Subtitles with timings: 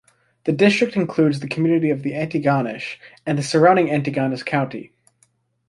[0.45, 4.93] The district includes the community of Antigonish, and the surrounding Antigonish County.